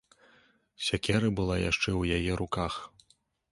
[0.85, 2.73] Сякера была яшчэ ў яе руках.